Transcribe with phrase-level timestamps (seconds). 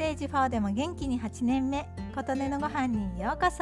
[0.00, 3.58] テージ4でも元気に8年目琴音のご飯にようこそ。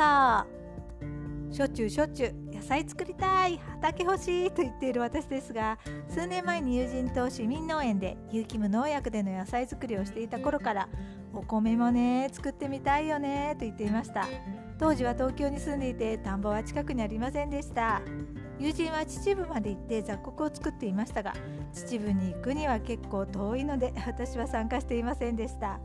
[1.53, 5.79] しょっちゅうしょっちゅう野菜作りたい畑欲しいと言っている私ですが
[6.09, 10.89] 数年前に友人と市民農園で有機無農薬での野菜作りをしていた頃から
[11.35, 14.29] お米もね作ってみたいよねと言っていました。
[14.79, 18.01] 当時は東京に住んでいて田んぼは近くにありませんでした。
[18.61, 21.33] 友人は秩父まで行って雑穀を作っていましたが
[21.73, 25.81] 秩父に行くには結構遠いので私は参加していませんでした。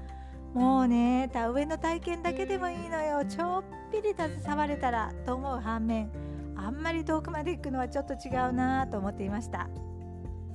[0.53, 3.25] もうね田植えの体験だけでもいいのよ。
[3.25, 6.09] ちょっぴり携われたらと思う反面
[6.55, 9.69] あんまり遠くまで行くのはちょっと違うなと思っていました。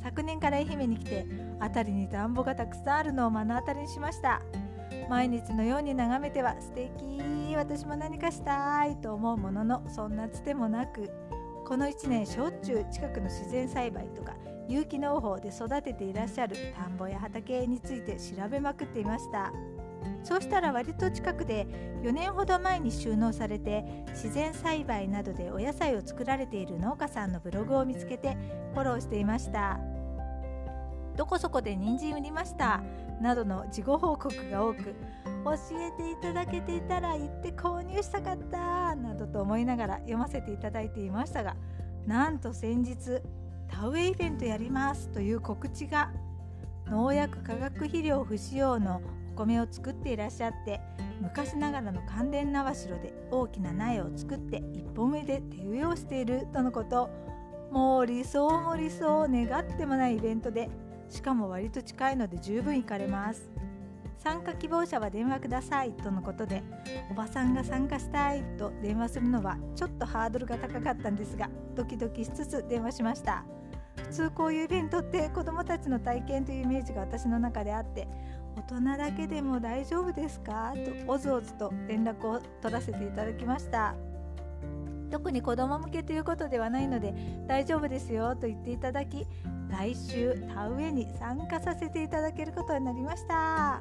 [0.03, 1.27] 昨年から愛媛に来て
[1.61, 4.41] 辺りに田んぼがたくさんあるのを目の当たりにしました。
[5.09, 11.11] 毎日のように眺めては素敵私も何かしたいと思うもののそんなつてもなく
[11.67, 14.35] この1年しょっちゅう近くの自然栽培とか
[14.69, 19.51] 有機農法で育てていらっしゃる田んぼや畑について調べまくっていました
[20.23, 21.67] そうしたら割と近くで
[22.03, 28.37] 4年ほど前に収納されて自然栽培などでお野菜を作られている農家さんのブログを見つけて
[28.75, 29.79] フォローしていました。
[31.19, 32.81] どこそこで人参売りました
[33.21, 41.57] などの事後報告が多く教えていただけていたら行って購入したかったなどと思いながら読ませていただいていましたが
[42.07, 43.21] なんと先日
[43.69, 46.13] 田植えイベントやりますという告知が
[46.87, 49.03] 農薬化学肥料不使用の
[49.47, 50.81] 米を作っていらっしゃって
[51.21, 57.09] 昔ながらの関連縄代で大きな苗を作って一本目で手植えをしているとのこと。
[57.71, 60.71] もう理想も理想を願ってもないイベントで
[61.11, 63.51] しかも割と近いので十分行かれます。
[64.17, 66.63] 参加希望者は電話くださいとのことで
[67.11, 73.45] おばさんが参加したいと電話するのはちょっとハードルが高かったんですがドキドキしつつ電話しました。
[73.97, 78.09] 普通こういうイベントって子どもたちの体験というイメージが私の中であって
[78.59, 80.75] 大人だけでも大丈夫ですか？
[81.07, 83.95] とおずおずと連絡を取らせていただきました。
[85.11, 87.15] 特に子供向けということではないので
[87.47, 89.27] 大丈夫ですよと言っていただき
[89.71, 93.81] 来週田植えに参加させていただけることになりました。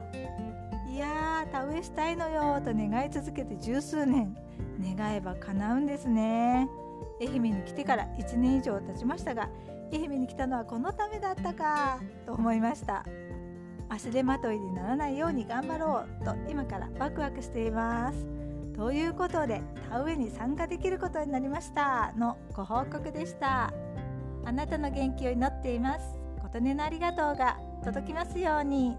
[0.90, 4.38] いやー田植えしたいのよと願い続けて十数年。
[4.80, 6.70] 願えば叶うんですね。
[7.20, 9.50] 愛媛に来てから1年以上経ちましたが
[9.92, 13.04] 愛媛に来たのはこのためだったかと思いました。
[13.90, 18.26] 忘れまといにならないように頑張ろうと今からワクワクしています。
[18.76, 23.74] ということで田植えに参加できることになりましたのご報告でした。
[24.46, 26.20] あなたの元気を祈っています。
[26.42, 28.98] 琴音のありがとうが届きますように。